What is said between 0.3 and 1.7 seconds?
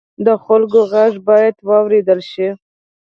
خلکو غږ باید